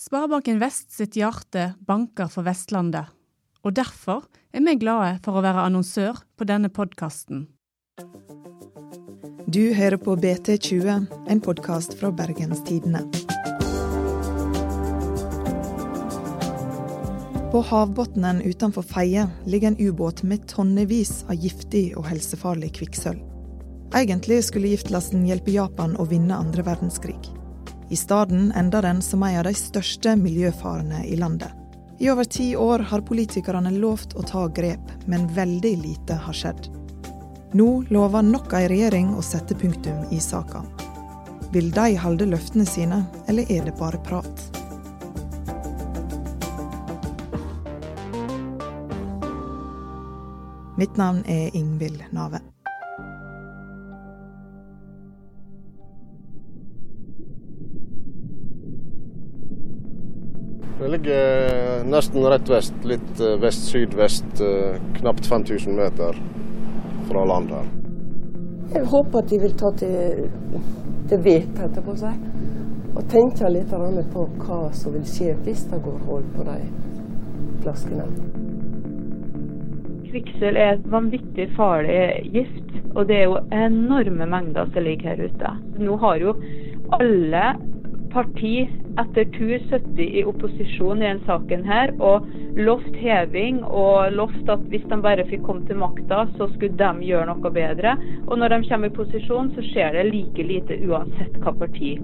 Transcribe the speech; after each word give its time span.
Sparebanken 0.00 0.56
Vest 0.58 0.94
sitt 0.96 1.16
hjerte 1.18 1.74
banker 1.84 2.30
for 2.32 2.46
Vestlandet, 2.46 3.10
og 3.60 3.74
derfor 3.76 4.22
er 4.48 4.62
vi 4.64 4.72
glade 4.80 5.18
for 5.26 5.36
å 5.36 5.42
være 5.44 5.66
annonsør 5.68 6.22
på 6.40 6.46
denne 6.48 6.70
podkasten. 6.72 7.42
Du 9.44 9.74
hører 9.76 9.98
på 10.00 10.14
BT20, 10.16 11.04
en 11.04 11.42
podkast 11.44 11.98
fra 12.00 12.08
Bergenstidene. 12.16 13.02
På 17.52 17.60
havbunnen 17.68 18.40
utenfor 18.40 18.86
Feie 18.88 19.26
ligger 19.44 19.74
en 19.74 19.82
ubåt 19.82 20.22
med 20.24 20.46
tonnevis 20.48 21.26
av 21.28 21.36
giftig 21.44 21.90
og 21.92 22.08
helsefarlig 22.08 22.72
kvikksølv. 22.80 23.20
Egentlig 24.00 24.40
skulle 24.48 24.72
giftlasten 24.72 25.28
hjelpe 25.28 25.52
Japan 25.58 25.98
å 26.00 26.08
vinne 26.08 26.40
andre 26.40 26.64
verdenskrig. 26.64 27.20
I 27.90 27.96
stedet 27.96 28.52
enda 28.56 28.80
den 28.80 29.02
som 29.02 29.22
en 29.22 29.36
av 29.36 29.44
de 29.44 29.54
største 29.54 30.12
miljøfarene 30.16 31.02
i 31.06 31.16
landet. 31.16 31.50
I 31.98 32.10
over 32.10 32.24
ti 32.24 32.52
år 32.56 32.78
har 32.78 33.02
politikerne 33.02 33.72
lovt 33.74 34.14
å 34.14 34.22
ta 34.22 34.44
grep, 34.48 34.92
men 35.10 35.26
veldig 35.34 35.72
lite 35.82 36.14
har 36.14 36.36
skjedd. 36.36 36.68
Nå 37.52 37.66
lover 37.90 38.22
nok 38.22 38.54
ei 38.54 38.68
regjering 38.70 39.10
å 39.18 39.24
sette 39.26 39.58
punktum 39.58 40.06
i 40.14 40.20
saka. 40.22 40.62
Vil 41.50 41.72
de 41.74 41.98
holde 41.98 42.30
løftene 42.30 42.64
sine, 42.66 43.02
eller 43.26 43.50
er 43.50 43.66
det 43.66 43.74
bare 43.82 43.98
prat? 44.06 44.46
Mitt 50.78 50.96
navn 50.96 51.24
er 51.26 51.50
Ingvild 51.58 52.06
Nave. 52.14 52.38
Det 60.90 60.98
ligger 60.98 61.84
nesten 61.86 62.24
rett 62.26 62.48
vest, 62.50 62.74
litt 62.82 63.20
eh, 63.20 63.36
vest-sydvest, 63.38 64.40
eh, 64.42 64.78
knapt 64.96 65.26
5000 65.26 65.76
meter 65.76 66.16
fra 67.06 67.22
land 67.30 67.52
her. 67.54 67.68
Jeg 68.74 68.88
håper 68.90 69.20
at 69.20 69.28
de 69.30 69.38
vil 69.38 69.54
ta 69.60 69.70
til, 69.78 70.24
til 71.12 71.22
vete, 71.22 71.60
heter 71.60 71.86
på 71.86 71.94
seg, 72.00 72.18
og 72.96 73.06
tenke 73.12 73.52
litt 73.54 73.70
på 73.70 74.26
hva 74.42 74.58
som 74.74 74.96
vil 74.96 75.06
skje 75.06 75.36
hvis 75.44 75.62
det 75.70 75.78
går 75.86 76.02
hull 76.08 76.26
på 76.34 76.48
de 76.50 76.58
flaskene. 77.62 78.10
Kvikksølv 80.10 80.58
er 80.58 80.74
et 80.74 80.90
vanvittig 80.90 81.52
farlig 81.54 82.02
gift, 82.34 82.78
og 82.96 83.06
det 83.06 83.20
er 83.20 83.28
jo 83.28 83.38
enorme 83.54 84.26
mengder 84.26 84.66
som 84.74 84.90
ligger 84.90 85.14
her 85.14 85.22
ute. 85.30 85.54
Nå 85.78 86.02
har 86.02 86.18
jo 86.18 86.34
alle 86.98 87.46
parti 88.10 88.56
etter 89.00 89.28
tur 89.36 89.56
sittet 89.68 90.00
i 90.04 90.24
opposisjon 90.28 91.02
i 91.02 91.06
denne 91.08 91.26
saken 91.28 91.64
her 91.68 91.92
og 91.98 92.26
lovt 92.58 92.96
heving 93.00 93.62
og 93.64 94.12
lovt 94.16 94.50
at 94.52 94.66
hvis 94.72 94.86
de 94.90 95.00
bare 95.04 95.26
fikk 95.30 95.44
komme 95.46 95.66
til 95.68 95.80
makta, 95.80 96.24
så 96.36 96.50
skulle 96.54 96.76
de 96.80 97.08
gjøre 97.10 97.28
noe 97.30 97.54
bedre. 97.54 97.96
Og 98.28 98.36
når 98.40 98.56
de 98.56 98.68
kommer 98.68 98.90
i 98.90 98.98
posisjon, 98.98 99.54
så 99.54 99.64
skjer 99.70 99.96
det 99.96 100.10
like 100.10 100.50
lite 100.52 100.80
uansett 100.88 101.40
hva 101.40 101.54
parti. 101.62 101.96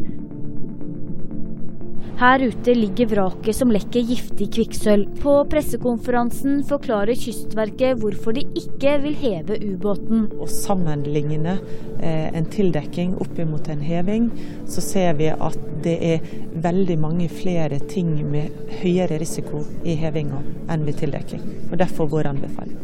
Her 2.16 2.40
ute 2.40 2.74
ligger 2.74 3.06
vraket 3.06 3.56
som 3.58 3.68
lekker 3.68 4.00
giftig 4.00 4.46
kvikksølv. 4.56 5.18
På 5.20 5.34
pressekonferansen 5.52 6.62
forklarer 6.64 7.18
Kystverket 7.20 7.98
hvorfor 8.00 8.32
de 8.32 8.46
ikke 8.56 8.94
vil 9.02 9.18
heve 9.20 9.58
ubåten. 9.60 10.22
Å 10.40 10.48
sammenligne 10.48 11.58
eh, 12.00 12.30
en 12.32 12.48
tildekking 12.48 13.18
opp 13.20 13.36
mot 13.50 13.68
en 13.68 13.84
heving, 13.84 14.30
så 14.64 14.80
ser 14.80 15.18
vi 15.20 15.28
at 15.28 15.58
det 15.84 15.96
er 16.14 16.30
veldig 16.64 16.96
mange 17.02 17.28
flere 17.28 17.82
ting 17.92 18.14
med 18.30 18.64
høyere 18.80 19.20
risiko 19.20 19.66
i 19.84 19.98
hevinga 20.00 20.40
enn 20.72 20.88
ved 20.88 20.96
tildekking. 21.02 21.44
Og 21.68 21.76
Derfor 21.82 22.08
vår 22.16 22.30
anbefaling. 22.32 22.80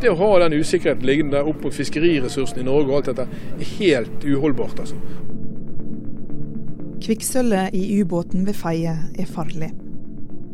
Det 0.00 0.08
å 0.08 0.16
ha 0.16 0.30
den 0.46 0.56
usikkerheten 0.56 1.04
liggende 1.04 1.36
der 1.36 1.52
opp 1.52 1.60
mot 1.60 1.76
fiskeriressursene 1.76 2.64
i 2.64 2.70
Norge 2.70 2.88
og 2.88 3.02
alt 3.02 3.12
dette, 3.12 3.28
er 3.60 3.74
helt 3.76 4.24
uholdbart. 4.24 4.80
altså. 4.80 4.96
Kvikksølvet 7.10 7.74
i 7.74 8.00
ubåten 8.00 8.44
ved 8.46 8.54
Feie 8.54 8.92
er 9.18 9.26
farlig. 9.26 9.72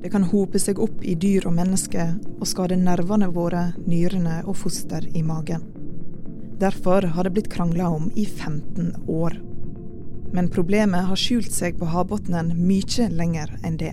Det 0.00 0.08
kan 0.08 0.22
hope 0.24 0.56
seg 0.56 0.78
opp 0.80 1.02
i 1.04 1.12
dyr 1.20 1.44
og 1.50 1.52
mennesker 1.52 2.14
og 2.38 2.48
skade 2.48 2.78
nervene 2.80 3.26
våre, 3.28 3.74
nyrene 3.84 4.38
og 4.48 4.56
foster 4.56 5.04
i 5.12 5.20
magen. 5.20 5.66
Derfor 6.56 7.04
har 7.12 7.28
det 7.28 7.34
blitt 7.34 7.50
krangla 7.52 7.90
om 7.98 8.06
i 8.16 8.24
15 8.24 9.04
år. 9.04 9.36
Men 10.32 10.48
problemet 10.48 11.10
har 11.10 11.20
skjult 11.20 11.52
seg 11.52 11.76
på 11.76 11.90
havbunnen 11.92 12.54
mye 12.56 13.10
lenger 13.12 13.52
enn 13.60 13.76
det. 13.76 13.92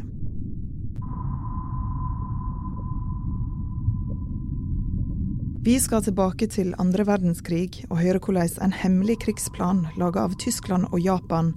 Vi 5.68 5.75
skal 5.84 6.07
tilbake 6.07 6.47
til 6.47 6.72
andre 6.80 7.09
verdenskrig 7.12 7.84
og 7.90 8.00
høre 8.00 8.24
hvordan 8.24 8.56
en 8.63 8.80
hemmelig 8.85 9.19
krigsplan 9.28 9.90
laga 10.00 10.24
av 10.30 10.40
Tyskland 10.40 10.88
og 10.94 11.03
Japan 11.03 11.51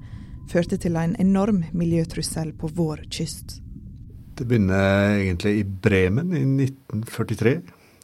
førte 0.50 0.78
til 0.80 0.96
en 0.98 1.16
enorm 1.22 1.62
miljøtrussel 1.76 2.52
på 2.58 2.70
vår 2.74 3.06
kyst. 3.10 3.60
Det 4.36 4.44
begynner 4.44 5.16
egentlig 5.22 5.54
i 5.60 5.64
Bremen 5.64 6.34
i 6.36 6.42
1943. 6.44 7.56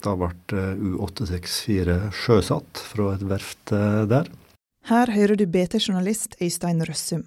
Da 0.02 0.14
ble 0.18 0.30
eh, 0.56 0.84
U-864 0.96 1.96
sjøsatt 2.16 2.80
fra 2.88 3.12
et 3.14 3.24
verft 3.28 3.72
eh, 3.76 4.02
der. 4.10 4.30
Her 4.88 5.12
hører 5.14 5.38
du 5.38 5.44
BT-journalist 5.46 6.38
Øystein 6.42 6.82
Røssum. 6.88 7.26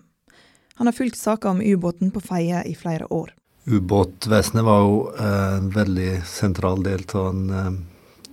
Han 0.75 0.89
har 0.89 0.95
fulgt 0.97 1.19
saka 1.19 1.53
om 1.53 1.61
ubåten 1.63 2.11
på 2.11 2.19
Feie 2.19 2.65
i 2.67 2.73
flere 2.75 3.07
år. 3.13 3.31
Ubåtvesenet 3.69 4.65
var 4.65 4.81
jo 4.83 4.97
eh, 5.13 5.51
en 5.59 5.69
veldig 5.75 6.09
sentral 6.27 6.83
del 6.83 7.05
av 7.13 7.29
den 7.31 7.85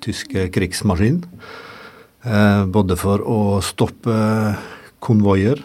tyske 0.03 0.48
krigsmaskinen. 0.50 1.28
både 2.72 2.94
for 2.97 3.22
å 3.26 3.60
stoppe 3.62 4.15
konvoier 5.03 5.59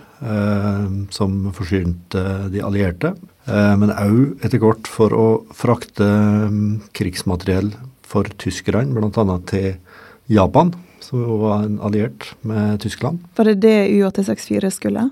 som 1.14 1.34
forsynte 1.54 2.22
de 2.50 2.62
allierte. 2.66 3.14
Eh, 3.48 3.76
men 3.80 3.94
òg 3.94 4.44
etter 4.44 4.60
hvert 4.62 4.90
for 4.92 5.14
å 5.16 5.28
frakte 5.56 6.08
mm, 6.52 6.90
krigsmateriell 6.98 7.72
for 8.08 8.28
tyskerne, 8.40 8.92
bl.a. 8.96 9.38
til 9.48 9.78
Japan, 10.32 10.74
som 11.04 11.22
jo 11.24 11.38
var 11.46 11.64
en 11.68 11.78
alliert 11.84 12.34
med 12.48 12.82
Tyskland. 12.84 13.24
Var 13.40 13.52
det 13.52 13.62
det 13.64 13.78
U-864 13.96 14.72
skulle? 14.76 15.08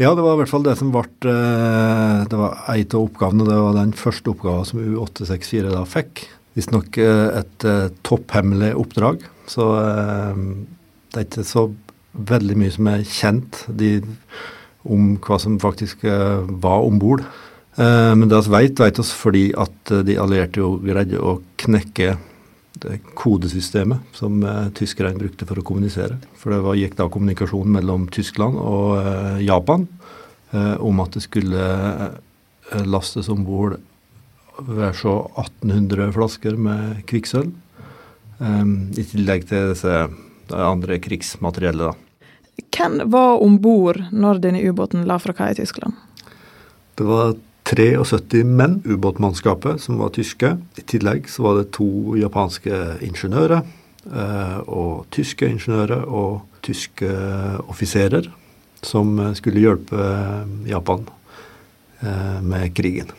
Ja, 0.00 0.10
det 0.10 0.24
var 0.24 0.34
i 0.34 0.40
hvert 0.40 0.50
fall 0.50 0.64
det 0.66 0.74
som 0.80 0.90
ble 0.90 1.04
eh, 1.30 2.24
Det 2.26 2.38
var 2.38 2.64
ei 2.72 2.82
av 2.82 3.04
oppgavene. 3.04 3.46
Det 3.46 3.60
var 3.62 3.76
den 3.78 3.94
første 3.94 4.32
oppgaven 4.32 4.66
som 4.66 4.82
U-864 4.82 5.70
da 5.70 5.84
fikk. 5.86 6.26
Visstnok 6.54 6.98
et 7.02 7.64
topphemmelig 8.06 8.76
oppdrag. 8.78 9.24
Så 9.50 9.64
det 9.74 11.18
er 11.18 11.24
ikke 11.26 11.42
så 11.46 11.64
veldig 12.14 12.56
mye 12.58 12.74
som 12.74 12.90
er 12.90 13.06
kjent 13.08 13.64
de, 13.68 13.96
om 14.86 15.14
hva 15.24 15.38
som 15.42 15.58
faktisk 15.62 16.04
uh, 16.06 16.44
var 16.62 16.86
om 16.86 17.00
bord. 17.02 17.24
Uh, 17.74 18.14
men 18.14 18.28
det 18.30 18.44
vi 18.46 18.54
vet, 18.54 18.82
vet 18.84 19.00
oss 19.02 19.10
fordi 19.16 19.48
at 19.58 19.92
uh, 19.92 20.04
de 20.06 20.18
allierte 20.20 20.62
jo 20.62 20.76
greide 20.82 21.20
å 21.20 21.40
knekke 21.60 22.14
det 22.84 22.98
kodesystemet 23.16 24.16
som 24.18 24.42
tyskerne 24.74 25.16
brukte 25.16 25.46
for 25.46 25.60
å 25.60 25.64
kommunisere. 25.64 26.18
For 26.36 26.50
det 26.50 26.58
var, 26.64 26.76
gikk 26.76 26.96
da 26.98 27.06
kommunikasjon 27.08 27.70
mellom 27.70 28.08
Tyskland 28.12 28.58
og 28.58 29.38
Japan 29.40 29.86
om 30.82 31.02
at 31.04 31.14
det 31.14 31.22
skulle 31.22 31.68
lastes 32.82 33.30
om 33.30 33.46
bord 33.46 33.78
hver 34.58 34.98
så 34.98 35.14
1800 35.38 36.10
flasker 36.18 36.58
med 36.66 37.04
kvikksølv. 37.08 37.54
I 38.42 39.06
tillegg 39.14 39.46
til 39.48 39.70
disse 39.70 39.94
andre 40.50 40.98
krigsmateriellet. 41.06 41.94
da. 41.94 42.03
Hvem 42.74 43.00
var 43.10 43.42
om 43.42 43.58
bord 43.62 44.00
når 44.12 44.42
denne 44.42 44.62
ubåten 44.62 45.06
la 45.08 45.18
fra 45.22 45.34
kai 45.36 45.52
i 45.52 45.58
Tyskland? 45.58 45.94
Det 46.94 47.06
var 47.06 47.34
73 47.64 48.44
menn, 48.44 48.80
ubåtmannskapet, 48.84 49.80
som 49.80 49.98
var 49.98 50.12
tyske. 50.14 50.56
I 50.76 50.84
tillegg 50.86 51.28
så 51.32 51.46
var 51.46 51.58
det 51.58 51.72
to 51.74 52.14
japanske 52.18 52.80
ingeniører 53.02 53.62
eh, 53.62 54.58
og 54.68 55.06
tyske 55.14 55.48
ingeniører 55.48 56.04
og 56.04 56.44
tyske 56.66 57.10
offiserer 57.70 58.28
som 58.84 59.16
skulle 59.34 59.64
hjelpe 59.64 59.96
eh, 59.96 60.70
Japan 60.70 61.06
eh, 62.00 62.40
med 62.42 62.74
krigen. 62.76 63.12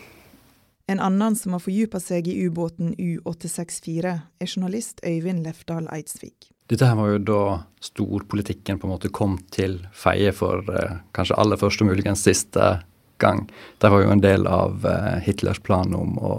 En 0.86 1.00
annen 1.02 1.34
som 1.36 1.56
har 1.56 1.64
fordypa 1.64 1.98
seg 1.98 2.28
i 2.30 2.36
ubåten 2.46 2.94
U-864, 2.94 4.18
er 4.38 4.46
journalist 4.46 5.02
Øyvind 5.02 5.42
Lefdal 5.42 5.88
Eidsvik. 5.90 6.52
Dette 6.66 6.88
her 6.88 6.98
var 6.98 7.12
jo 7.12 7.22
da 7.22 7.42
storpolitikken 7.84 8.80
på 8.80 8.88
en 8.88 8.94
måte 8.96 9.12
kom 9.14 9.38
til 9.54 9.78
feie 9.94 10.32
for 10.34 10.66
eh, 10.72 10.98
kanskje 11.14 11.38
aller 11.38 11.60
første 11.60 11.86
muligens 11.86 12.24
siste 12.26 12.80
gang. 13.22 13.46
Det 13.78 13.90
var 13.92 14.02
jo 14.02 14.10
en 14.10 14.22
del 14.24 14.48
av 14.50 14.86
eh, 14.86 15.20
Hitlers 15.26 15.60
plan 15.62 15.94
om 15.94 16.18
å, 16.18 16.34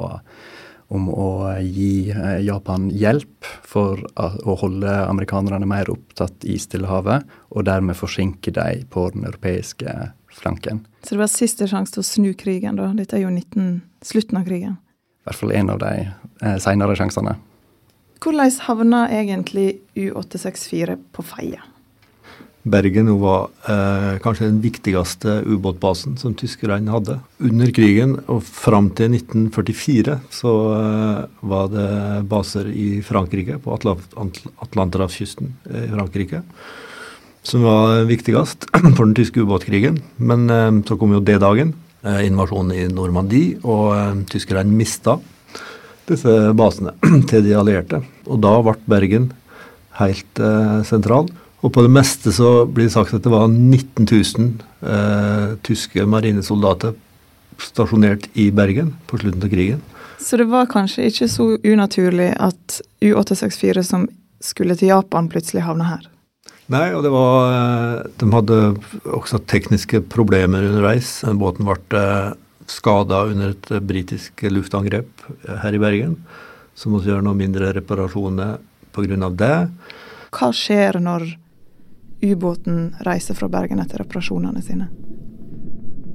om 0.91 1.07
å 1.13 1.29
gi 1.63 2.09
eh, 2.11 2.41
Japan 2.43 2.89
hjelp 2.91 3.47
for 3.63 4.03
å 4.19 4.57
holde 4.59 4.99
amerikanerne 5.07 5.69
mer 5.69 5.89
opptatt 5.93 6.43
i 6.43 6.57
Stillehavet, 6.59 7.23
og 7.55 7.67
dermed 7.69 7.97
forsinke 7.97 8.51
dem 8.51 8.83
på 8.91 9.07
den 9.15 9.27
europeiske 9.29 10.11
flanken. 10.37 10.83
Så 11.03 11.15
det 11.15 11.23
var 11.23 11.31
siste 11.31 11.67
sjanse 11.71 11.95
til 11.95 12.03
å 12.03 12.07
snu 12.07 12.31
krigen, 12.37 12.77
da? 12.79 12.91
Dette 12.97 13.17
er 13.17 13.25
jo 13.25 13.33
19, 13.33 13.79
slutten 14.05 14.39
av 14.39 14.47
krigen. 14.47 14.77
I 15.23 15.29
hvert 15.29 15.39
fall 15.41 15.55
en 15.55 15.73
av 15.73 15.79
de 15.83 15.93
eh, 16.03 16.57
senere 16.63 16.95
sjansene. 16.99 17.35
Hvordan 18.17 18.51
havna 18.65 19.07
egentlig 19.13 19.79
U-864 19.95 20.97
på 21.13 21.25
Feie? 21.25 21.59
Bergen 22.67 23.09
var 23.21 23.47
eh, 23.69 24.17
kanskje 24.23 24.49
den 24.49 24.59
viktigste 24.63 25.37
ubåtbasen 25.45 26.17
som 26.19 26.33
tyskerne 26.35 26.91
hadde. 26.91 27.19
Under 27.39 27.71
krigen 27.71 28.17
og 28.27 28.41
fram 28.43 28.89
til 28.97 29.13
1944 29.15 30.17
så 30.33 30.55
eh, 30.75 31.21
var 31.47 31.71
det 31.71 31.87
baser 32.27 32.67
i 32.73 32.99
Frankrike, 33.05 33.59
på 33.63 33.77
Atl 33.77 33.93
Atlanterhavskysten 34.65 35.53
i 35.69 35.85
Frankrike, 35.93 36.43
som 37.47 37.63
var 37.63 38.03
viktigst 38.09 38.67
for 38.97 39.05
den 39.05 39.15
tyske 39.15 39.45
ubåtkrigen. 39.45 40.01
Men 40.17 40.49
eh, 40.51 40.71
så 40.89 40.99
kom 40.99 41.15
jo 41.15 41.23
D-dagen, 41.23 41.75
eh, 42.03 42.25
invasjonen 42.27 42.75
i 42.75 42.87
Normandie, 42.91 43.61
og 43.63 43.95
eh, 43.95 44.13
tyskerne 44.33 44.67
mista 44.73 45.19
disse 46.09 46.37
basene 46.57 46.93
til 47.29 47.43
de 47.45 47.57
allierte. 47.57 48.01
Og 48.27 48.41
da 48.43 48.55
ble 48.65 48.77
Bergen 48.89 49.31
helt 49.99 50.41
eh, 50.43 50.79
sentral. 50.87 51.29
Og 51.65 51.73
på 51.73 51.83
det 51.83 51.91
meste 51.91 52.31
så 52.35 52.67
blir 52.69 52.87
det 52.87 52.93
sagt 52.93 53.15
at 53.17 53.25
det 53.25 53.33
var 53.33 53.49
19 53.49 54.05
000 54.05 54.49
eh, 54.85 55.55
tyske 55.65 56.05
marinesoldater 56.05 56.93
stasjonert 57.57 58.27
i 58.37 58.51
Bergen 58.53 58.93
på 59.09 59.17
slutten 59.17 59.43
av 59.43 59.53
krigen. 59.53 59.81
Så 60.21 60.37
det 60.37 60.47
var 60.49 60.69
kanskje 60.69 61.07
ikke 61.09 61.27
så 61.29 61.47
unaturlig 61.65 62.29
at 62.41 62.79
U-864 63.05 63.83
som 63.85 64.07
skulle 64.43 64.77
til 64.77 64.91
Japan, 64.91 65.29
plutselig 65.29 65.65
havna 65.65 65.89
her? 65.89 66.05
Nei, 66.73 66.89
og 66.93 67.03
det 67.05 67.11
var 67.13 67.53
eh, 67.53 68.07
De 68.19 68.29
hadde 68.33 68.57
også 69.15 69.39
tekniske 69.47 70.03
problemer 70.11 70.65
underveis. 70.67 71.21
Båten 71.39 71.67
ble 71.67 72.01
eh, 72.01 72.35
skada 72.71 73.23
under 73.29 73.55
et 73.55 73.69
britisk 73.83 74.43
luftangrep 74.51 75.25
her 75.63 75.73
i 75.73 75.81
Bergen. 75.81 76.15
Så 76.77 76.91
måtte 76.93 77.09
gjøre 77.09 77.25
noen 77.25 77.39
mindre 77.39 77.71
reparasjoner 77.73 78.57
pga. 78.93 79.29
det. 79.29 79.57
Hva 80.33 80.51
skjer 80.53 80.99
når 81.01 81.27
ubåten 82.21 82.95
reiser 83.05 83.37
fra 83.37 83.49
Bergen 83.49 83.79
etter 83.79 84.03
reparasjonene 84.03 84.61
sine? 84.61 84.89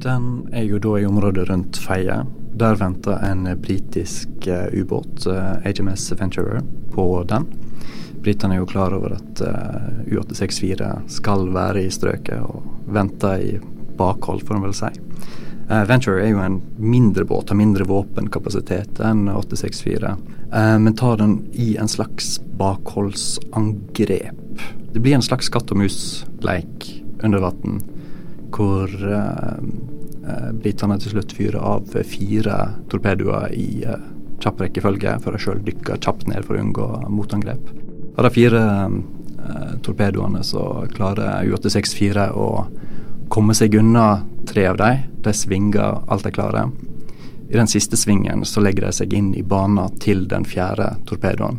Den 0.03 0.49
er 0.53 0.67
jo 0.67 0.81
da 0.83 0.97
i 0.99 1.07
området 1.07 1.47
rundt 1.49 1.79
Feie. 1.79 2.25
Der 2.59 2.75
venter 2.75 3.23
en 3.23 3.47
britisk 3.63 4.49
uh, 4.51 4.67
ubåt, 4.75 5.27
HMS 5.65 6.11
Venturer, 6.19 6.63
på 6.91 7.07
den. 7.31 7.47
Britene 8.23 8.57
er 8.57 8.63
jo 8.63 8.71
klar 8.71 8.95
over 8.95 9.15
at 9.17 9.43
uh, 9.47 10.03
U-864 10.11 10.91
skal 11.11 11.49
være 11.55 11.87
i 11.87 11.91
strøket, 11.91 12.43
og 12.43 12.67
venter 12.93 13.47
i 13.47 13.55
bakhold, 13.99 14.43
får 14.47 14.59
en 14.59 14.67
vel 14.67 14.77
si. 14.77 14.91
Uh, 15.71 15.85
Venture 15.89 16.21
er 16.21 16.33
jo 16.33 16.43
en 16.43 16.59
mindre 16.77 17.25
båt, 17.25 17.53
har 17.53 17.59
mindre 17.59 17.87
våpenkapasitet 17.89 19.01
enn 19.07 19.29
864, 19.31 20.15
uh, 20.53 20.79
men 20.83 20.97
tar 20.99 21.21
den 21.21 21.39
i 21.53 21.77
en 21.81 21.89
slags 21.89 22.37
bakholdsangrep. 22.59 24.67
Det 24.93 25.01
blir 25.01 25.17
en 25.17 25.25
slags 25.25 25.49
katt 25.53 25.71
og 25.73 25.81
mus-leik 25.81 26.89
under 27.23 27.45
vann, 27.47 27.79
hvor 28.53 28.91
uh, 28.91 29.63
britene 30.59 30.99
til 31.01 31.15
slutt 31.15 31.33
fyrer 31.35 31.63
av 31.63 31.95
fire 32.07 32.59
torpedoer 32.91 33.55
i 33.57 33.87
kjapp 34.43 34.61
rekkefølge, 34.63 35.17
før 35.23 35.37
de 35.37 35.41
sjøl 35.43 35.65
dykker 35.67 36.03
kjapt 36.03 36.29
ned 36.31 36.45
for 36.47 36.59
å 36.59 36.63
unngå 36.63 36.89
motangrep. 37.11 37.73
Av 38.19 38.27
de 38.27 38.31
fire 38.35 38.63
torpedoene 39.83 40.43
så 40.47 40.85
klarer 40.93 41.49
U-864 41.49 42.29
å 42.39 42.49
komme 43.33 43.57
seg 43.59 43.75
unna 43.81 44.21
tre 44.49 44.67
av 44.67 44.77
dem. 44.77 45.05
De 45.23 45.33
svinger 45.33 46.03
alt 46.07 46.25
de 46.25 46.33
klarer. 46.33 46.71
I 47.53 47.57
den 47.57 47.69
siste 47.69 47.97
svingen 47.97 48.45
så 48.45 48.63
legger 48.65 48.87
de 48.87 48.93
seg 48.97 49.13
inn 49.13 49.35
i 49.37 49.43
banen 49.43 49.99
til 50.01 50.25
den 50.29 50.47
fjerde 50.49 50.95
torpedoen. 51.05 51.59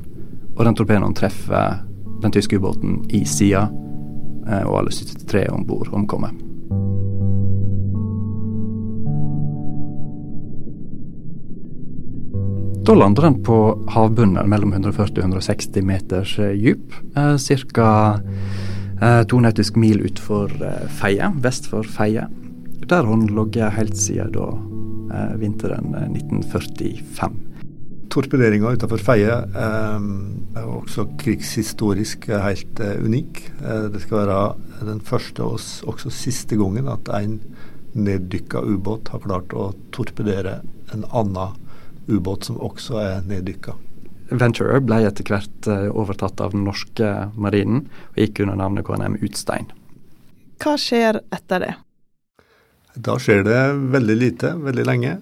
Og 0.55 0.65
den 0.65 0.77
torpedoen 0.77 1.13
treffer 1.13 1.83
den 2.23 2.33
tyske 2.33 2.57
ubåten 2.57 3.03
i 3.13 3.25
sida, 3.29 3.67
og 4.65 4.79
alle 4.79 4.91
73 4.91 5.45
om 5.53 5.67
bord 5.67 5.91
omkommer. 5.93 6.33
Da 12.83 12.97
lander 12.97 13.29
den 13.29 13.37
på 13.45 13.57
havbunnen 13.93 14.49
mellom 14.49 14.73
140 14.73 15.21
og 15.21 15.23
160 15.29 15.85
meters 15.87 16.35
dyp. 16.35 16.97
Ca. 17.13 17.89
to 19.29 19.39
nautiske 19.39 19.79
mil 19.79 20.03
utfor 20.09 20.51
Feie, 20.99 21.29
vest 21.45 21.69
for 21.71 21.87
Feie. 21.87 22.27
Der 22.89 23.03
har 23.03 23.09
den 23.15 23.29
ligget 23.31 23.73
helt 23.77 23.97
siden 23.97 24.31
da 24.35 24.47
vinteren 25.39 25.93
1945. 25.95 27.53
Torpederinga 28.13 28.69
utenfor 28.75 29.01
Feie 29.01 29.33
eh, 29.33 30.03
er 30.59 30.65
også 30.69 31.07
krigshistorisk 31.17 32.27
helt 32.29 32.81
eh, 32.83 32.99
unik. 33.01 33.39
Eh, 33.57 33.87
det 33.93 34.03
skal 34.03 34.19
være 34.19 34.83
den 34.85 34.99
første 35.01 35.45
og 35.47 35.57
også 35.89 36.11
siste 36.13 36.59
gangen 36.59 36.91
at 36.91 37.09
en 37.17 37.39
neddykka 37.97 38.61
ubåt 38.61 39.09
har 39.13 39.23
klart 39.23 39.55
å 39.57 39.71
torpedere 39.95 40.59
en 40.93 41.07
annen 41.09 41.57
ubåt 42.05 42.49
som 42.49 42.59
også 42.61 42.99
er 43.01 43.25
neddykka. 43.29 43.73
Venturer 44.29 44.81
ble 44.85 45.01
etter 45.07 45.25
hvert 45.29 45.69
overtatt 45.93 46.41
av 46.41 46.53
den 46.53 46.67
norske 46.67 47.09
marinen 47.33 47.87
og 48.11 48.21
gikk 48.21 48.43
under 48.45 48.61
navnet 48.61 48.85
KNM 48.85 49.17
Utstein. 49.25 49.73
Hva 50.61 50.77
skjer 50.77 51.21
etter 51.33 51.65
det? 51.65 51.73
Da 52.93 53.15
skjer 53.17 53.41
det 53.47 53.59
veldig 53.93 54.15
lite, 54.19 54.53
veldig 54.61 54.85
lenge. 54.85 55.15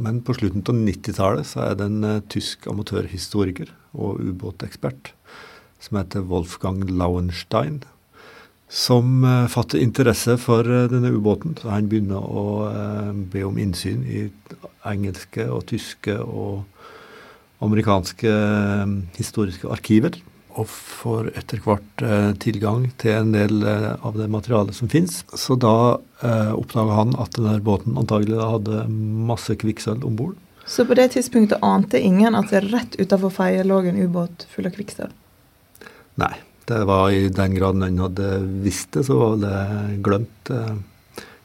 Men 0.00 0.22
på 0.24 0.32
slutten 0.36 0.62
av 0.62 0.78
90-tallet 0.78 1.48
så 1.48 1.64
er 1.66 1.76
det 1.76 1.88
en 1.90 2.06
uh, 2.06 2.24
tysk 2.30 2.68
amatørhistoriker 2.70 3.72
og 3.98 4.22
ubåtekspert 4.22 5.12
som 5.82 5.98
heter 5.98 6.24
Wolfgang 6.30 6.84
Lauenstein, 6.88 7.82
som 8.70 9.26
uh, 9.26 9.50
fatter 9.50 9.82
interesse 9.82 10.38
for 10.40 10.64
uh, 10.64 10.86
denne 10.88 11.10
ubåten. 11.12 11.58
Så 11.58 11.68
han 11.74 11.90
begynner 11.90 12.22
å 12.22 12.46
be 13.28 13.44
om 13.44 13.58
innsyn 13.60 14.06
i 14.06 14.28
engelske 14.88 15.50
og 15.50 15.66
tyske 15.68 16.14
og 16.22 16.64
amerikanske 17.66 18.32
historiske 19.18 19.68
arkiver 19.68 20.14
og 20.58 20.66
får 20.68 21.30
etter 21.38 21.62
hvert 21.62 22.02
eh, 22.02 22.32
tilgang 22.42 22.88
til 22.98 23.14
en 23.14 23.30
del 23.36 23.62
eh, 23.62 23.92
av 24.02 24.18
det 24.18 24.26
materialet 24.32 24.76
som 24.76 24.90
fins. 24.90 25.20
Så 25.30 25.54
da 25.60 26.00
eh, 26.24 26.50
oppdaga 26.56 26.98
han 26.98 27.14
at 27.22 27.38
denne 27.38 27.60
båten 27.64 27.98
antagelig 28.00 28.40
hadde 28.42 28.82
masse 29.30 29.54
kvikksølv 29.60 30.06
om 30.08 30.18
bord. 30.18 30.36
Så 30.68 30.84
på 30.84 30.98
det 30.98 31.12
tidspunktet 31.14 31.62
ante 31.64 32.00
ingen 32.02 32.36
at 32.36 32.50
det 32.52 32.66
rett 32.68 32.98
utafor 33.00 33.32
Feie 33.32 33.62
lå 33.64 33.80
en 33.88 34.02
ubåt 34.02 34.44
full 34.52 34.68
av 34.68 34.76
kvikksølv? 34.76 35.14
Nei. 36.20 36.34
Det 36.68 36.84
var 36.84 37.10
i 37.10 37.28
den 37.32 37.54
graden 37.54 37.82
en 37.82 37.98
hadde 37.98 38.26
visst 38.60 38.92
det, 38.92 39.06
så 39.08 39.14
var 39.16 39.38
det 39.40 40.00
glemt 40.04 40.50
eh, 40.52 40.74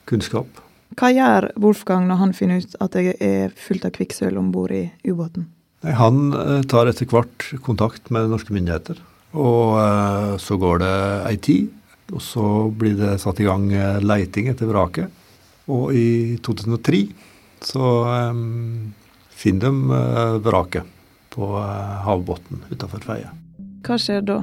kunnskap. 0.10 0.60
Hva 1.00 1.14
gjør 1.16 1.48
Wolfgang 1.64 2.10
når 2.10 2.20
han 2.20 2.34
finner 2.36 2.60
ut 2.60 2.76
at 2.84 2.98
det 2.98 3.14
er 3.24 3.54
fullt 3.56 3.88
av 3.88 3.94
kvikksølv 3.96 4.42
om 4.42 4.50
bord 4.52 4.74
i 4.76 4.84
ubåten? 5.08 5.48
Han 5.84 6.34
eh, 6.34 6.62
tar 6.64 6.88
etter 6.88 7.08
hvert 7.12 7.50
kontakt 7.64 8.08
med 8.14 8.32
norske 8.32 8.56
myndigheter. 8.56 9.00
Og 9.36 9.76
eh, 9.82 10.32
så 10.40 10.58
går 10.60 10.80
det 10.84 10.96
ei 11.28 11.36
tid, 11.44 11.70
og 12.14 12.24
så 12.24 12.48
blir 12.72 12.96
det 13.00 13.18
satt 13.24 13.42
i 13.44 13.48
gang 13.48 13.68
eh, 13.76 14.00
leiting 14.04 14.48
etter 14.52 14.72
vraket. 14.72 15.12
Og 15.72 15.92
i 15.96 16.40
2003 16.44 17.06
så 17.64 17.90
um, 18.34 18.92
finner 19.32 19.72
de 19.72 20.00
vraket 20.44 20.90
på 21.32 21.48
havbunnen 22.04 22.66
utenfor 22.68 23.00
Feie. 23.08 23.30
Hva 23.88 23.96
skjer 23.96 24.26
da? 24.28 24.42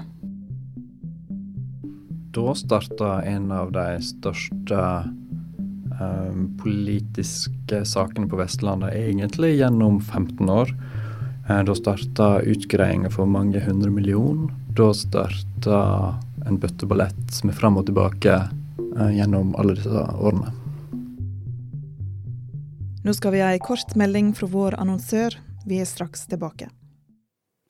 Da 2.32 2.54
starta 2.56 3.10
en 3.28 3.52
av 3.52 3.74
de 3.76 3.84
største 4.00 4.80
um, 6.00 6.48
politiske 6.62 7.82
sakene 7.84 8.30
på 8.32 8.40
Vestlandet, 8.40 8.96
egentlig 8.96 9.58
gjennom 9.58 10.00
15 10.00 10.54
år. 10.56 10.72
Eh, 11.50 11.64
da 11.64 11.74
starta 11.74 12.40
utgreiinga 12.40 13.10
for 13.10 13.26
mange 13.26 13.60
hundre 13.60 13.90
millioner. 13.90 14.54
Da 14.76 14.94
starta 14.94 16.14
en 16.46 16.58
bøtteballett 16.58 17.44
med 17.44 17.56
fram 17.58 17.78
og 17.80 17.88
tilbake 17.88 18.34
eh, 18.36 19.10
gjennom 19.16 19.54
alle 19.58 19.74
disse 19.74 20.04
årene. 20.14 20.52
Nå 23.02 23.14
skal 23.16 23.32
vi 23.34 23.40
ha 23.42 23.48
ei 23.54 23.62
kort 23.62 23.96
melding 23.98 24.34
fra 24.36 24.46
vår 24.52 24.76
annonsør. 24.78 25.38
Vi 25.66 25.80
er 25.80 25.88
straks 25.88 26.28
tilbake. 26.30 26.68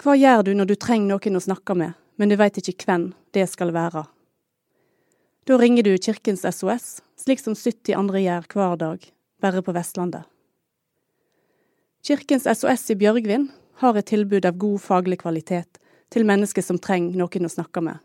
Hva 0.02 0.16
gjør 0.18 0.42
du 0.48 0.52
når 0.58 0.72
du 0.72 0.74
trenger 0.80 1.14
noen 1.14 1.38
å 1.38 1.44
snakke 1.44 1.76
med, 1.76 1.94
men 2.16 2.28
du 2.28 2.36
veit 2.40 2.58
ikke 2.60 2.88
hvem 2.88 3.06
det 3.36 3.46
skal 3.48 3.72
være? 3.72 4.02
Da 5.48 5.56
ringer 5.56 5.86
du 5.86 5.94
Kirkens 5.96 6.44
SOS, 6.44 7.00
slik 7.16 7.40
som 7.40 7.56
70 7.56 7.96
andre 7.96 8.20
gjør 8.20 8.50
hver 8.52 8.76
dag, 8.80 9.08
bare 9.40 9.64
på 9.64 9.72
Vestlandet. 9.76 10.28
Kirkens 12.04 12.48
SOS 12.48 12.90
i 12.92 12.98
Bjørgvin 13.00 13.48
har 13.80 13.96
et 13.96 14.06
tilbud 14.12 14.46
av 14.46 14.58
god 14.60 14.80
faglig 14.84 15.20
kvalitet 15.22 15.80
til 16.12 16.26
mennesker 16.28 16.64
som 16.64 16.78
trenger 16.78 17.16
noen 17.18 17.48
å 17.48 17.52
snakke 17.52 17.82
med. 17.84 17.98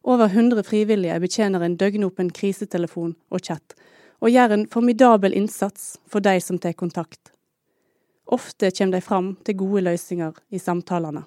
Over 0.00 0.30
100 0.32 0.64
frivillige 0.64 1.18
betjener 1.20 1.64
en 1.64 1.76
døgnåpen 1.76 2.30
krisetelefon 2.32 3.12
og 3.28 3.44
chat, 3.44 3.74
og 4.20 4.32
gjør 4.32 4.54
en 4.54 4.64
formidabel 4.72 5.36
innsats 5.36 5.98
for 6.08 6.24
de 6.24 6.38
som 6.40 6.58
tar 6.58 6.72
kontakt. 6.72 7.32
Ofte 8.30 8.70
kommer 8.70 8.96
de 8.96 9.04
fram 9.04 9.34
til 9.44 9.58
gode 9.60 9.84
løsninger 9.88 10.40
i 10.54 10.60
samtalene. 10.62 11.26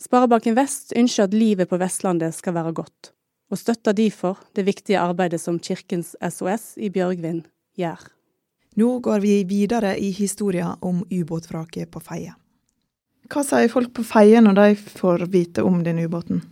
Sparebanken 0.00 0.56
Vest 0.56 0.92
ønsker 0.96 1.28
at 1.28 1.36
livet 1.36 1.70
på 1.70 1.78
Vestlandet 1.80 2.34
skal 2.36 2.56
være 2.56 2.74
godt, 2.76 3.12
og 3.52 3.60
støtter 3.60 3.96
derfor 3.96 4.40
det 4.56 4.66
viktige 4.66 5.00
arbeidet 5.00 5.40
som 5.40 5.60
Kirkens 5.60 6.14
SOS 6.20 6.74
i 6.76 6.90
Bjørgvin 6.92 7.44
gjør. 7.78 8.00
Nå 8.74 8.98
går 8.98 9.20
vi 9.20 9.44
videre 9.44 9.96
i 9.96 10.10
historien 10.10 10.74
om 10.80 11.04
ubåtvraket 11.10 11.90
på 11.94 12.00
Feie. 12.02 12.34
Hva 13.30 13.44
sier 13.46 13.70
folk 13.70 13.92
på 13.94 14.02
Feie 14.04 14.40
når 14.42 14.56
de 14.58 14.66
får 14.74 15.26
vite 15.30 15.62
om 15.62 15.78
den 15.86 16.00
ubåten? 16.02 16.42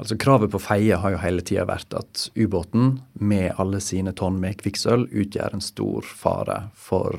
Altså 0.00 0.16
Kravet 0.20 0.52
på 0.52 0.60
Feie 0.60 0.96
har 0.96 1.14
jo 1.14 1.20
hele 1.20 1.44
tida 1.44 1.64
vært 1.68 1.92
at 1.96 2.26
ubåten 2.36 2.98
med 3.12 3.56
alle 3.60 3.80
sine 3.84 4.12
tonn 4.16 4.38
med 4.40 4.58
kvikksølv 4.60 5.08
utgjør 5.08 5.56
en 5.56 5.64
stor 5.64 6.04
fare 6.04 6.58
for 6.76 7.16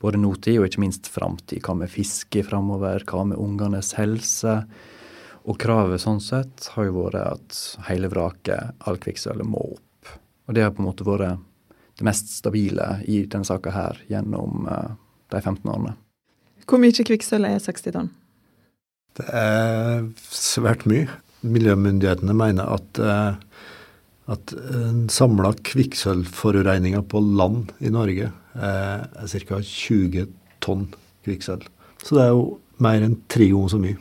både 0.00 0.20
nåtid 0.20 0.58
og 0.60 0.68
ikke 0.68 0.82
minst 0.86 1.08
framtid. 1.12 1.60
Hva 1.64 1.76
med 1.76 1.92
fiske 1.92 2.44
framover, 2.48 3.04
hva 3.08 3.26
med 3.28 3.40
ungenes 3.40 3.92
helse? 3.98 4.62
Og 5.48 5.60
kravet 5.60 6.00
sånn 6.00 6.20
sett 6.24 6.70
har 6.74 6.88
jo 6.88 6.96
vært 6.98 7.20
at 7.22 7.60
hele 7.88 8.08
vraket, 8.12 8.76
all 8.88 9.00
kvikksølvet, 9.00 9.48
må 9.48 9.64
opp. 9.76 10.16
Og 10.48 10.56
det 10.56 10.64
har 10.64 10.72
på 10.72 10.84
en 10.84 10.88
måte 10.88 11.08
vært 11.08 11.44
det 11.98 12.06
mest 12.06 12.30
stabile 12.30 13.00
i 13.10 13.24
denne 13.26 13.46
saka 13.46 13.72
her 13.74 13.98
gjennom 14.10 14.68
uh, 14.70 14.94
de 15.32 15.40
15 15.42 15.66
årene. 15.66 15.96
Hvor 16.68 16.80
mye 16.82 16.92
kvikksølv 16.92 17.48
er 17.48 17.62
60 17.64 17.94
tonn? 17.96 18.12
Det 19.18 19.26
er 19.34 20.04
svært 20.30 20.84
mye. 20.86 21.08
Miljømyndighetene 21.42 22.34
mener 22.36 22.70
at, 22.76 23.00
at 23.02 23.44
at 24.28 24.52
samla 25.08 25.54
kvikksølvforurensninga 25.64 27.00
på 27.08 27.20
land 27.38 27.72
i 27.80 27.88
Norge 27.92 28.28
uh, 28.28 29.00
er 29.00 29.30
ca. 29.48 29.60
20 29.64 30.26
tonn 30.64 30.84
kvikksølv. 31.24 31.64
Så 32.02 32.18
det 32.18 32.26
er 32.26 32.34
jo 32.34 32.42
mer 32.84 33.04
enn 33.06 33.16
tre 33.32 33.48
ganger 33.48 33.72
så 33.72 33.80
mye. 33.80 33.96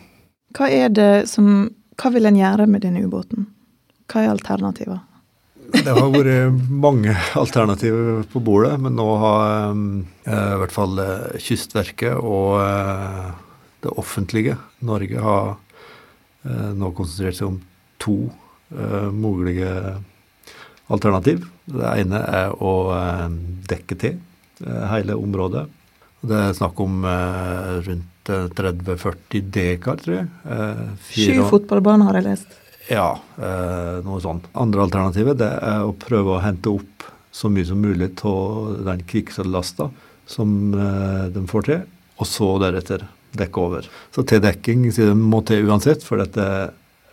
Hva 0.57 0.69
er 0.73 0.91
det 0.93 1.11
som 1.31 1.69
Hva 1.97 2.11
vil 2.13 2.29
en 2.29 2.35
gjøre 2.37 2.67
med 2.69 2.83
denne 2.83 3.01
ubåten? 3.07 3.47
Hva 4.05 4.21
er 4.21 4.35
alternativet? 4.35 4.99
Det 5.67 5.91
har 5.91 6.11
vært 6.13 6.61
mange 6.71 7.11
alternativer 7.35 8.21
på 8.31 8.39
bordet, 8.43 8.77
men 8.79 8.95
nå 8.95 9.07
har 9.19 9.41
eh, 9.75 10.53
i 10.53 10.59
hvert 10.61 10.73
fall 10.75 10.99
eh, 11.03 11.37
Kystverket 11.43 12.15
og 12.15 12.59
eh, 12.61 13.31
det 13.83 13.93
offentlige 13.99 14.55
Norge 14.87 15.23
har 15.23 15.49
eh, 16.47 16.69
nå 16.77 16.91
konsentrert 16.97 17.37
seg 17.39 17.49
om 17.51 17.57
to 18.01 18.17
eh, 18.71 19.09
mulige 19.11 19.71
alternativ. 20.93 21.43
Det 21.67 21.91
ene 21.99 22.21
er 22.39 22.55
å 22.63 22.75
eh, 22.95 23.25
dekke 23.73 23.99
til 24.05 24.21
hele 24.63 25.13
området. 25.19 25.67
Det 26.27 26.37
er 26.47 26.55
snakk 26.57 26.79
om 26.81 27.03
rundt 27.05 28.29
30-40 28.31 29.51
dekar, 29.53 29.99
tror 30.01 30.15
jeg. 30.15 30.29
Sju 31.13 31.43
fotballbaner 31.51 32.09
har 32.09 32.17
jeg 32.17 32.25
lest. 32.31 32.55
Ja, 32.87 33.19
eh, 33.37 33.97
noe 34.05 34.21
sånt. 34.23 34.47
Andre 34.55 34.85
alternativet 34.85 35.39
det 35.41 35.49
er 35.49 35.83
å 35.83 35.95
prøve 35.97 36.37
å 36.37 36.43
hente 36.43 36.71
opp 36.71 37.07
så 37.35 37.51
mye 37.51 37.67
som 37.67 37.81
mulig 37.83 38.13
av 38.25 38.77
den 38.87 39.03
kvikksølvlasta 39.07 39.89
som 40.27 40.53
eh, 40.73 41.25
de 41.33 41.43
får 41.49 41.67
til, 41.67 41.83
og 42.17 42.29
så 42.29 42.53
deretter 42.63 43.03
dekke 43.37 43.61
over. 43.61 43.89
Så 44.15 44.23
til 44.27 44.41
dekking 44.43 44.87
må 45.19 45.43
til 45.47 45.67
uansett, 45.67 46.03
for 46.03 46.23
dette 46.23 46.47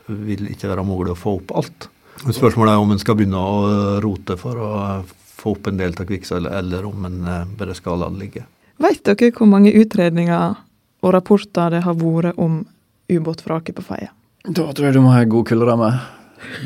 vil 0.06 0.48
ikke 0.52 0.70
være 0.70 0.86
mulig 0.86 1.14
å 1.14 1.18
få 1.18 1.36
opp 1.40 1.54
alt. 1.58 1.88
Spørsmålet 2.24 2.72
er 2.72 2.80
om 2.80 2.94
en 2.94 3.02
skal 3.02 3.18
begynne 3.18 3.40
å 3.40 4.00
rote 4.04 4.36
for 4.40 4.60
å 4.62 4.72
få 5.10 5.56
opp 5.56 5.68
en 5.68 5.80
del 5.80 5.96
av 5.98 6.06
kvikksølvet, 6.08 6.54
eller 6.60 6.86
om 6.88 7.08
en 7.10 7.22
eh, 7.28 7.48
bare 7.58 7.76
skal 7.76 8.00
la 8.00 8.10
det 8.12 8.22
ligge. 8.22 8.44
Vet 8.82 9.04
dere 9.06 9.34
hvor 9.34 9.50
mange 9.50 9.74
utredninger 9.74 10.60
og 11.04 11.14
rapporter 11.14 11.74
det 11.74 11.84
har 11.84 11.98
vært 11.98 12.38
om 12.40 12.62
ubåtvraket 13.10 13.76
på 13.76 13.84
Feia? 13.90 14.14
Da 14.44 14.66
tror 14.76 14.90
jeg 14.90 14.92
du 14.98 15.00
må 15.00 15.14
ha 15.14 15.22
ei 15.24 15.28
god 15.32 15.46
kulderamme. 15.48 15.86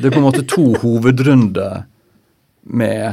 Det 0.03 0.09
er 0.09 0.15
på 0.17 0.19
en 0.19 0.25
måte 0.25 0.43
to 0.51 0.65
hovedrunder 0.83 1.85
med 2.67 3.05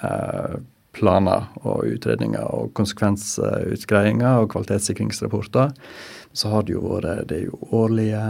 eh, 0.00 0.54
planer 0.96 1.50
og 1.60 1.82
utredninger 1.90 2.46
og 2.48 2.70
konsekvensutgreiinger 2.78 4.40
og 4.40 4.48
kvalitetssikringsrapporter. 4.54 5.74
Så 6.32 6.48
har 6.54 6.64
det 6.64 6.72
jo 6.72 6.86
vært 6.86 7.28
det 7.28 7.42
er 7.42 7.50
jo 7.50 7.58
årlige 7.76 8.22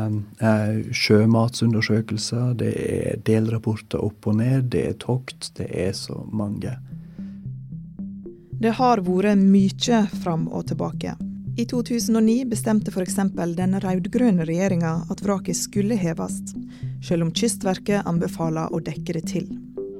eh, 0.43 0.81
sjømatsundersøkelser, 0.91 2.57
det 2.59 2.73
er 2.75 3.23
delrapporter 3.31 4.03
opp 4.03 4.27
og 4.27 4.41
ned, 4.41 4.73
det 4.75 4.83
er 4.89 4.99
tokt. 4.99 5.53
Det 5.61 5.69
er 5.71 5.95
så 5.95 6.25
mange. 6.27 6.75
Det 8.59 8.75
har 8.81 9.05
vært 9.07 9.39
mye 9.47 10.03
fram 10.25 10.49
og 10.51 10.67
tilbake. 10.73 11.15
I 11.57 11.65
2009 11.71 12.49
bestemte 12.51 12.91
f.eks. 12.91 13.15
den 13.55 13.77
rød-grønne 13.79 14.43
regjeringa 14.43 14.95
at 15.11 15.21
vraket 15.23 15.55
skulle 15.55 15.95
heves, 15.95 16.41
selv 17.07 17.29
om 17.29 17.31
Kystverket 17.31 18.03
anbefaler 18.11 18.75
å 18.75 18.81
dekke 18.83 19.15
det 19.15 19.23
til. 19.31 19.47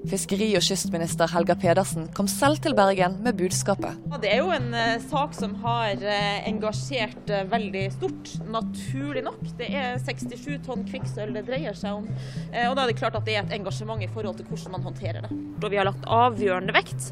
Fiskeri- 0.05 0.53
og 0.53 0.61
kystminister 0.61 1.31
Helga 1.33 1.55
Pedersen 1.57 2.11
kom 2.13 2.27
selv 2.29 2.59
til 2.61 2.75
Bergen 2.77 3.17
med 3.25 3.39
budskapet. 3.39 3.97
Det 4.21 4.29
er 4.29 4.43
jo 4.43 4.51
en 4.53 4.67
uh, 4.77 5.01
sak 5.01 5.33
som 5.37 5.55
har 5.63 5.97
uh, 6.03 6.49
engasjert 6.49 7.31
uh, 7.33 7.41
veldig 7.49 7.85
stort, 7.95 8.35
naturlig 8.53 9.23
nok. 9.25 9.41
Det 9.57 9.71
er 9.73 9.97
67 10.05 10.59
tonn 10.67 10.85
kvikksølv 10.91 11.39
det 11.39 11.47
dreier 11.49 11.77
seg 11.79 12.03
om. 12.03 12.09
og 12.53 12.77
da 12.77 12.85
er 12.85 12.93
det 12.93 12.99
klart 12.99 13.17
at 13.17 13.25
det 13.25 13.39
er 13.39 13.47
et 13.47 13.55
engasjement 13.57 14.03
i 14.05 14.11
forhold 14.13 14.37
til 14.39 14.49
hvordan 14.51 14.77
man 14.77 14.85
håndterer 14.91 15.25
det. 15.25 15.33
Og 15.65 15.71
vi 15.73 15.81
har 15.81 15.89
lagt 15.89 16.05
avgjørende 16.05 16.75
vekt 16.77 17.07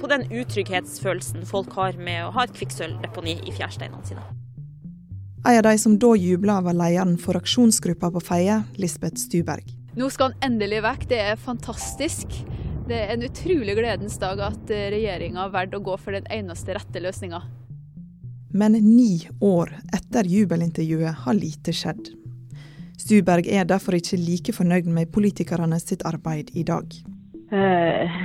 på 0.00 0.08
den 0.10 0.24
utrygghetsfølelsen 0.30 1.44
folk 1.48 1.74
har 1.76 1.98
med 2.00 2.24
å 2.24 2.30
ha 2.36 2.46
et 2.46 2.54
kvikksølvdeponi 2.56 3.36
i 3.44 3.54
fjærsteinene 3.56 4.06
sine. 4.08 4.24
En 5.44 5.60
av 5.60 5.68
de 5.68 5.76
som 5.80 5.98
da 6.00 6.14
jubla, 6.16 6.60
var 6.64 6.76
lederen 6.76 7.18
for 7.20 7.36
aksjonsgruppa 7.40 8.12
på 8.16 8.24
Feie, 8.24 8.62
Lisbeth 8.80 9.20
Stuberg. 9.20 9.79
Nå 9.98 10.06
skal 10.10 10.30
han 10.30 10.52
endelig 10.52 10.84
vekk. 10.84 11.06
Det 11.10 11.18
er 11.18 11.40
fantastisk. 11.40 12.34
Det 12.86 12.94
er 12.94 13.14
en 13.14 13.24
utrolig 13.26 13.74
gledens 13.78 14.18
dag 14.22 14.38
at 14.42 14.70
eh, 14.70 14.88
regjeringa 14.94 15.44
har 15.44 15.54
valgt 15.54 15.74
å 15.74 15.82
gå 15.82 15.96
for 15.98 16.14
den 16.14 16.28
eneste 16.30 16.76
rette 16.76 17.02
løsninga. 17.02 17.42
Men 18.54 18.74
ni 18.82 19.22
år 19.42 19.72
etter 19.94 20.26
jubelintervjuet 20.26 21.22
har 21.24 21.38
lite 21.38 21.74
skjedd. 21.74 22.10
Stuberg 22.98 23.46
er 23.50 23.66
derfor 23.66 23.96
ikke 23.98 24.18
like 24.18 24.54
fornøyd 24.54 24.90
med 24.90 25.10
politikerne 25.14 25.78
sitt 25.82 26.04
arbeid 26.06 26.50
i 26.58 26.64
dag. 26.66 26.94
Eh, 27.50 28.18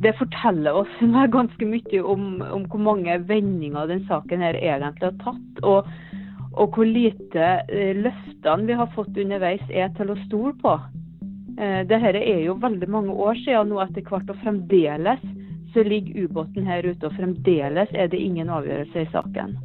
det 0.00 0.14
forteller 0.16 0.78
oss 0.82 0.94
ganske 1.36 1.68
mye 1.68 2.00
om, 2.00 2.40
om 2.44 2.64
hvor 2.72 2.80
mange 2.80 3.18
vendinger 3.28 3.92
den 3.92 4.06
saken 4.08 4.40
her 4.44 4.56
egentlig 4.56 5.10
har 5.10 5.20
tatt. 5.24 5.64
Og, 5.68 5.92
og 6.56 6.76
hvor 6.76 6.88
lite 6.88 7.52
eh, 7.68 7.92
løftene 7.96 8.68
vi 8.68 8.80
har 8.80 8.88
fått 8.96 9.20
underveis 9.20 9.64
er 9.68 9.92
til 10.00 10.14
å 10.14 10.18
stole 10.24 10.56
på. 10.64 10.78
Eh, 11.58 11.82
Dette 11.88 12.14
er 12.20 12.44
jo 12.44 12.58
veldig 12.60 12.88
mange 12.90 13.14
år 13.14 13.38
siden 13.44 13.72
nå 13.72 13.80
etter 13.82 14.06
hvert, 14.06 14.30
og 14.30 14.42
fremdeles 14.44 15.22
så 15.74 15.84
ligger 15.86 16.26
ubåten 16.26 16.66
her 16.66 16.86
ute. 16.86 17.06
Og 17.06 17.16
fremdeles 17.16 17.92
er 17.94 18.10
det 18.10 18.20
ingen 18.20 18.50
avgjørelse 18.50 19.04
i 19.04 19.10
saken. 19.12 19.56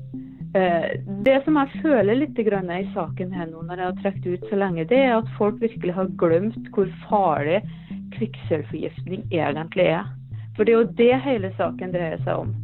Eh, 0.56 0.92
det 1.26 1.40
som 1.44 1.58
jeg 1.60 1.82
føler 1.82 2.16
litt 2.16 2.40
i 2.40 2.46
saken 2.94 3.34
her 3.34 3.48
nå, 3.50 3.62
når 3.62 3.78
jeg 3.78 3.86
har 3.86 3.98
trukket 4.04 4.28
ut 4.28 4.50
så 4.50 4.56
lenge, 4.56 4.86
det 4.86 4.98
er 4.98 5.18
at 5.18 5.34
folk 5.38 5.60
virkelig 5.62 5.94
har 5.94 6.14
glemt 6.18 6.70
hvor 6.72 6.88
farlig 7.10 7.62
kvikksølvforgiftning 8.16 9.26
egentlig 9.32 9.90
er. 9.98 10.06
For 10.56 10.64
det 10.64 10.72
er 10.72 10.80
jo 10.80 10.94
det 10.96 11.16
hele 11.26 11.52
saken 11.58 11.92
dreier 11.92 12.22
seg 12.24 12.46
om. 12.46 12.56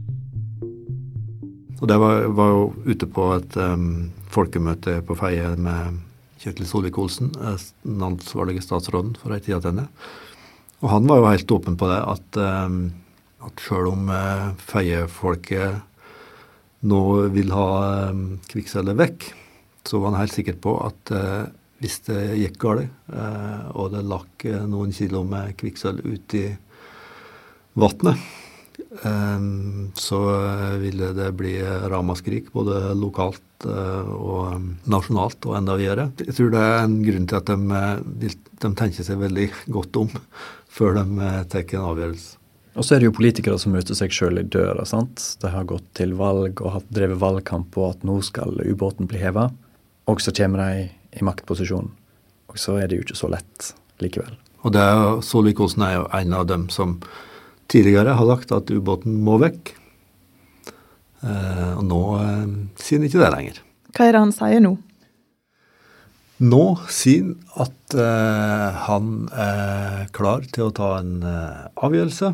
Og 1.82 1.88
Det 1.88 1.98
var, 1.98 2.28
var 2.38 2.50
jo 2.54 2.74
ute 2.86 3.08
på 3.10 3.34
et 3.36 3.58
um, 3.58 4.12
folkemøte 4.30 5.01
på 5.01 5.18
Feie 5.18 5.56
med 5.58 5.98
Kjetil 6.42 6.66
Solvik-Olsen, 6.66 7.30
den 7.38 8.02
ansvarlige 8.02 8.64
statsråden 8.66 9.14
for 9.22 9.34
ei 9.36 9.42
tid 9.44 9.62
tilbake. 9.62 9.86
Og 10.82 10.90
han 10.90 11.06
var 11.06 11.20
jo 11.20 11.30
helt 11.30 11.54
åpen 11.54 11.78
på 11.78 11.90
det, 11.92 12.00
at, 12.02 12.38
eh, 12.42 13.46
at 13.46 13.62
sjøl 13.62 13.92
om 13.92 14.10
eh, 14.10 14.48
feiefolket 14.58 15.82
nå 16.90 17.02
vil 17.36 17.54
ha 17.54 17.68
eh, 17.86 18.24
kvikksølvet 18.50 18.98
vekk, 19.04 19.28
så 19.86 20.02
var 20.02 20.14
han 20.16 20.24
helt 20.24 20.34
sikker 20.34 20.58
på 20.62 20.76
at 20.86 21.12
hvis 21.82 21.96
det 22.06 22.20
gikk 22.38 22.60
galt, 22.62 22.92
og 23.74 23.88
det 23.90 24.04
lakk 24.06 24.44
noen 24.70 24.92
kilo 24.94 25.24
med 25.26 25.56
kvikksølv 25.58 26.06
i 26.38 26.44
vannet, 27.82 28.22
så 29.98 30.20
ville 30.82 31.12
det 31.16 31.30
bli 31.40 31.54
ramaskrik 31.92 32.50
både 32.54 32.92
lokalt 32.98 33.44
Eh, 33.66 34.12
og 34.16 34.56
um, 34.56 34.68
nasjonalt 34.90 35.46
og 35.48 35.56
enda 35.60 35.78
videre. 35.80 36.10
Jeg 36.22 36.36
tror 36.38 36.51
det 36.54 36.62
er 36.66 36.84
en 36.84 37.00
grunn 37.06 37.25
til 37.30 37.40
at 37.40 37.50
de, 37.50 37.58
eh, 37.78 38.36
de 38.63 38.72
tenker 38.78 39.08
seg 39.08 39.22
veldig 39.22 39.48
godt 39.74 40.00
om 40.01 40.13
før 40.75 40.98
de 40.98 41.04
eh, 41.28 41.42
tar 41.51 41.66
en 41.78 41.90
avgjørelse. 41.92 42.38
Og 42.80 42.88
så 42.88 42.96
er 42.96 43.01
det 43.01 43.10
jo 43.10 43.16
politikere 43.18 43.60
som 43.60 43.74
møter 43.75 43.98
seg 43.98 44.13
sjøl 44.16 44.40
i 44.40 44.48
døra. 44.48 44.86
sant? 44.88 45.20
De 45.42 45.50
har 45.51 45.68
gått 45.68 45.90
til 46.00 46.13
valg 46.16 46.62
og 46.63 46.78
har 46.78 46.86
drevet 46.88 47.20
valgkamp 47.20 47.68
på 47.75 47.90
at 47.90 48.06
nå 48.08 48.22
skal 48.24 48.62
ubåten 48.63 49.10
bli 49.12 49.20
heva. 49.20 49.50
Og 50.08 50.24
så 50.24 50.32
kommer 50.36 50.63
de 50.63 50.86
i 51.12 51.24
maktposisjon 51.24 51.92
Og 52.50 52.56
så 52.60 52.78
er 52.80 52.88
det 52.88 52.98
jo 52.98 53.04
ikke 53.04 53.20
så 53.20 53.28
lett 53.32 53.74
likevel. 54.00 54.38
Og 54.63 54.72
det 54.72 54.82
er, 54.82 55.20
Solvik-Olsen 55.25 55.84
er 55.84 55.98
jo 55.98 56.08
en 56.16 56.34
av 56.38 56.48
dem 56.48 56.70
som 56.72 56.96
tidligere 57.72 58.18
har 58.20 58.30
sagt 58.36 58.54
at 58.56 58.72
ubåten 58.74 59.16
må 59.25 59.38
vekk. 59.42 59.74
Eh, 61.22 61.74
og 61.78 61.84
nå 61.86 62.00
eh, 62.18 62.54
sier 62.82 63.00
han 63.00 63.10
ikke 63.10 63.22
det 63.22 63.34
lenger. 63.36 63.60
Hva 63.92 64.08
er 64.08 64.16
det 64.16 64.24
han 64.24 64.34
sier 64.36 64.63
nå? 64.63 64.75
Nå 66.42 66.63
sier 66.90 67.28
han 67.28 67.36
at 67.62 67.98
eh, 68.01 68.80
han 68.88 69.12
er 69.30 70.08
klar 70.16 70.48
til 70.50 70.70
å 70.70 70.75
ta 70.75 70.96
en 71.01 71.20
avgjørelse. 71.22 72.34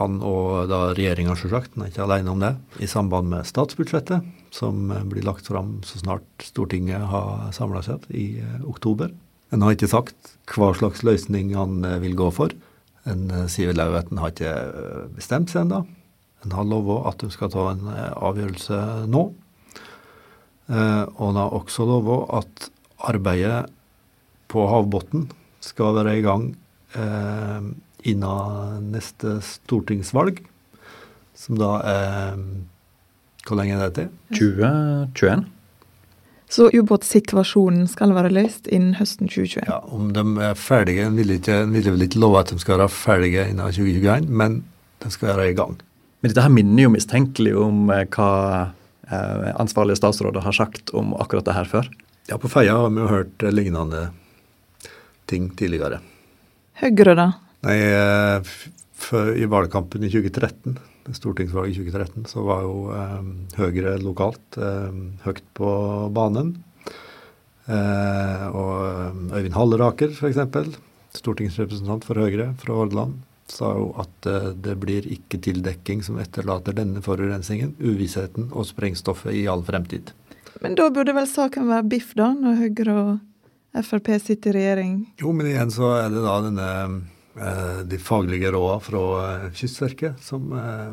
Han 0.00 0.16
og 0.26 0.66
da 0.66 0.88
regjeringa, 0.96 1.36
sjølsagt, 1.38 1.76
han 1.76 1.84
er 1.84 1.92
ikke 1.92 2.06
alene 2.08 2.32
om 2.32 2.40
det, 2.42 2.50
i 2.82 2.88
samband 2.90 3.30
med 3.30 3.46
statsbudsjettet, 3.46 4.26
som 4.50 4.88
blir 5.06 5.22
lagt 5.22 5.46
fram 5.46 5.76
så 5.86 6.00
snart 6.00 6.26
Stortinget 6.42 7.04
har 7.12 7.52
samla 7.54 7.84
seg 7.86 8.02
i 8.10 8.42
oktober. 8.66 9.12
En 9.54 9.62
har 9.62 9.76
ikke 9.76 9.92
sagt 9.92 10.34
hva 10.50 10.72
slags 10.74 11.04
løsning 11.06 11.54
han 11.54 11.86
vil 12.02 12.18
gå 12.18 12.32
for. 12.34 12.50
En 13.10 13.28
eh, 13.30 13.46
sier 13.52 13.70
vel 13.70 13.82
òg 13.84 13.98
at 14.00 14.12
en 14.12 14.20
har 14.22 14.32
ikke 14.32 14.50
eh, 14.50 15.06
bestemt 15.16 15.52
seg 15.52 15.64
ennå. 15.64 15.84
En 16.44 16.56
har 16.56 16.68
lova 16.68 17.02
at 17.10 17.22
de 17.22 17.30
skal 17.32 17.52
ta 17.52 17.70
en 17.72 17.88
eh, 17.92 18.12
avgjørelse 18.16 18.80
nå. 19.12 19.24
Og 20.64 21.24
en 21.28 21.36
har 21.36 21.52
også 21.52 21.84
lova 21.84 22.22
at 22.38 22.70
arbeidet 23.04 23.66
på 24.48 24.62
havbunnen 24.70 25.26
skal 25.60 25.92
være 25.98 26.14
i 26.16 26.22
gang 26.24 26.46
innen 28.08 28.86
neste 28.94 29.34
stortingsvalg, 29.44 30.40
som 31.36 31.60
da 31.60 31.74
er 31.84 32.40
Hvor 33.44 33.60
lenge 33.60 33.76
er 33.76 33.92
det 33.92 33.92
til? 33.98 34.08
2021. 34.40 35.44
Så 36.54 36.68
ubåtsituasjonen 36.70 37.88
skal 37.90 38.12
være 38.14 38.30
løst 38.30 38.68
innen 38.70 38.94
høsten 38.94 39.26
2021? 39.26 39.64
Ja, 39.66 39.80
Om 39.90 40.12
de 40.14 40.22
er 40.44 40.54
ferdige 40.58 41.08
En 41.08 41.16
vil, 41.18 41.32
ikke, 41.34 41.64
en 41.64 41.74
vil 41.74 41.88
vel 41.90 42.06
ikke 42.06 42.20
love 42.22 42.38
at 42.44 42.52
de 42.52 42.60
skal 42.62 42.78
være 42.78 42.92
ferdige 42.94 43.48
innen 43.50 43.74
2021, 43.74 44.28
men 44.30 44.60
de 45.02 45.10
skal 45.10 45.32
være 45.32 45.48
i 45.50 45.56
gang. 45.58 45.74
Men 46.22 46.30
dette 46.30 46.44
her 46.44 46.54
minner 46.54 46.86
jo 46.86 46.92
mistenkelig 46.94 47.56
om 47.58 47.90
eh, 47.92 48.04
hva 48.14 48.28
eh, 49.10 49.50
ansvarlige 49.60 49.98
statsråder 49.98 50.46
har 50.46 50.54
sagt 50.54 50.94
om 50.94 51.10
akkurat 51.18 51.48
det 51.48 51.56
her 51.58 51.68
før. 51.72 51.90
Ja, 52.30 52.38
på 52.38 52.48
Feia 52.52 52.78
har 52.78 52.92
vi 52.92 53.02
jo 53.02 53.10
hørt 53.10 53.44
lignende 53.50 54.06
ting 55.28 55.50
tidligere. 55.58 55.98
Høyre, 56.80 57.16
da? 57.18 57.28
Nei, 57.66 57.76
eh, 57.82 58.54
før, 58.94 59.32
I 59.36 59.48
valgkampen 59.50 60.04
i 60.06 60.10
2013, 60.12 60.78
stortingsvalget 61.14 61.74
i 61.74 61.90
2013, 61.90 62.28
så 62.30 62.44
var 62.46 62.64
jo 62.64 62.78
eh, 62.94 63.28
Høyre 63.58 63.98
lokalt 64.02 64.58
eh, 64.58 65.02
høyt 65.26 65.44
på 65.58 65.74
banen. 66.14 66.54
Eh, 67.66 68.46
og 68.50 68.72
eh, 68.88 69.38
Øyvind 69.38 69.58
Halleraker, 69.58 70.14
f.eks., 70.14 70.80
stortingsrepresentant 71.14 72.06
for 72.06 72.18
Høyre 72.18 72.52
fra 72.60 72.76
Hordaland, 72.80 73.20
sa 73.50 73.74
jo 73.76 73.90
at 74.00 74.28
eh, 74.30 74.50
det 74.64 74.76
blir 74.82 75.06
ikke 75.10 75.40
tildekking 75.44 76.02
som 76.04 76.18
etterlater 76.22 76.76
denne 76.76 77.02
forurensningen, 77.04 77.76
uvissheten 77.82 78.50
og 78.52 78.68
sprengstoffet 78.70 79.36
i 79.36 79.46
all 79.50 79.64
fremtid. 79.66 80.14
Men 80.62 80.76
da 80.78 80.88
burde 80.94 81.16
vel 81.16 81.28
saken 81.28 81.68
være 81.68 81.88
biff, 81.92 82.14
da, 82.16 82.30
når 82.38 82.60
Høyre 82.62 82.98
og 83.02 83.14
Frp 83.84 84.12
sitter 84.22 84.54
i 84.54 84.60
regjering? 84.60 84.98
Jo, 85.18 85.32
men 85.34 85.48
igjen 85.50 85.72
så 85.74 85.88
er 85.98 86.12
det 86.12 86.22
da 86.22 86.36
denne 86.44 86.68
de 87.34 87.98
faglige 87.98 88.52
rådene 88.54 88.84
fra 88.84 89.02
eh, 89.24 89.50
Kystverket 89.58 90.22
som 90.22 90.52
eh, 90.58 90.92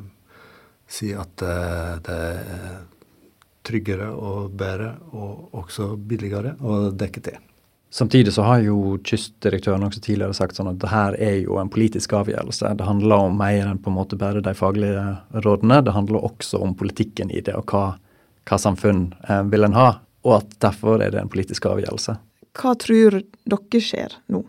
sier 0.92 1.22
at 1.22 1.46
eh, 1.46 1.94
det 2.06 2.18
er 2.18 2.82
tryggere 3.62 4.10
og 4.10 4.52
bedre 4.58 4.96
og 5.14 5.56
også 5.62 5.94
billigere 5.96 6.56
å 6.66 6.90
dekke 6.98 7.24
til. 7.30 7.40
Samtidig 7.92 8.32
så 8.34 8.46
har 8.48 8.62
jo 8.64 8.96
kystdirektøren 9.04 9.84
også 9.84 10.00
tidligere 10.00 10.36
sagt 10.36 10.56
sånn 10.56 10.70
at 10.72 10.80
det 10.80 10.90
her 10.94 11.18
er 11.20 11.42
jo 11.42 11.58
en 11.60 11.70
politisk 11.70 12.14
avgjørelse. 12.16 12.72
Det 12.80 12.88
handler 12.88 13.28
om 13.28 13.36
mer 13.38 13.68
enn 13.68 13.82
på 13.84 13.92
en 13.92 13.98
måte 13.98 14.18
bare 14.20 14.44
de 14.44 14.54
faglige 14.56 15.04
rådene. 15.44 15.82
Det 15.84 15.94
handler 15.94 16.24
også 16.24 16.62
om 16.64 16.72
politikken 16.80 17.34
i 17.36 17.44
det, 17.44 17.58
og 17.60 17.68
hva, 17.76 17.98
hva 18.48 18.60
samfunn 18.64 19.10
eh, 19.28 19.44
vil 19.52 19.68
en 19.68 19.76
ha. 19.76 19.90
Og 20.24 20.38
at 20.38 20.56
derfor 20.64 21.04
er 21.04 21.12
det 21.12 21.20
en 21.20 21.32
politisk 21.34 21.68
avgjørelse. 21.68 22.16
Hva 22.62 22.74
tror 22.80 23.20
dere 23.20 23.84
skjer 23.84 24.16
nå? 24.32 24.46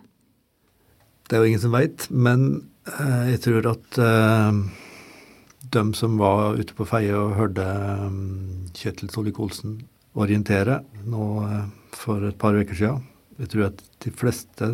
Det 1.28 1.36
er 1.36 1.42
jo 1.42 1.50
ingen 1.50 1.62
som 1.62 1.74
veit, 1.74 2.06
men 2.10 2.46
eh, 2.88 3.32
jeg 3.32 3.42
tror 3.46 3.68
at 3.72 4.00
eh, 4.02 4.62
de 5.72 5.84
som 5.96 6.18
var 6.20 6.58
ute 6.58 6.76
på 6.76 6.86
Feie 6.88 7.14
og 7.16 7.36
hørte 7.38 7.66
eh, 7.66 8.18
Kjetil 8.76 9.12
Solvik-Olsen 9.12 9.78
orientere 10.18 10.82
nå 11.08 11.28
eh, 11.46 11.66
for 11.96 12.24
et 12.28 12.38
par 12.40 12.56
uker 12.58 12.76
siden, 12.76 13.04
jeg 13.40 13.52
tror 13.52 13.68
at 13.70 13.84
de 14.04 14.12
fleste 14.14 14.72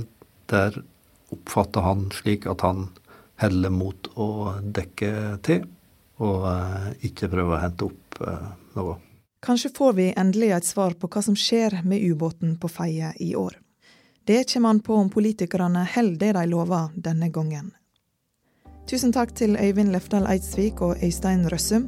der 0.50 0.80
oppfatter 1.34 1.84
han 1.84 2.08
slik 2.14 2.46
at 2.48 2.64
han 2.64 2.88
heller 3.38 3.70
mot 3.70 4.08
å 4.18 4.28
dekke 4.62 5.12
til, 5.46 5.66
og 6.18 6.48
eh, 6.50 6.88
ikke 7.10 7.30
prøve 7.30 7.54
å 7.54 7.62
hente 7.62 7.90
opp 7.90 8.20
eh, 8.24 8.50
noe. 8.78 8.98
Kanskje 9.44 9.70
får 9.76 9.94
vi 9.94 10.08
endelig 10.18 10.50
et 10.56 10.66
svar 10.66 10.96
på 10.98 11.10
hva 11.12 11.22
som 11.22 11.36
skjer 11.38 11.78
med 11.86 12.02
ubåten 12.02 12.56
på 12.58 12.70
Feie 12.72 13.12
i 13.22 13.34
år. 13.38 13.54
Det 14.28 14.52
kommer 14.52 14.68
an 14.68 14.80
på 14.80 14.94
om 14.94 15.10
politikerne 15.10 15.86
holder 15.94 16.18
det 16.20 16.32
de 16.36 16.40
lover 16.50 16.90
denne 17.00 17.30
gangen. 17.32 17.70
Tusen 18.90 19.14
takk 19.16 19.30
til 19.32 19.56
Øyvind 19.56 19.88
Lefdal 19.94 20.26
Eidsvik 20.28 20.82
og 20.84 21.00
Øystein 21.00 21.46
Røssum. 21.48 21.86